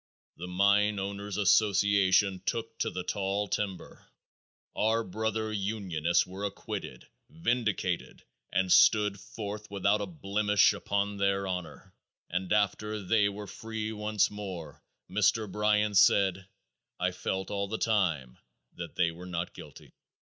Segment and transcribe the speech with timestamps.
[0.37, 4.07] The Mine Owners' Association took to the tall timber.
[4.75, 11.93] Our brother unionists were acquitted, vindicated, and stood forth without a blemish upon their honor,
[12.31, 15.47] and after they were free once more, Mr.
[15.47, 16.47] Bryan said,
[16.99, 18.39] "I felt all the time
[18.77, 19.93] that they were not guilty."